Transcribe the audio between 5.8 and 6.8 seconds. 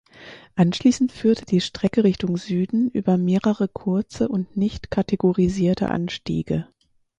Anstiege.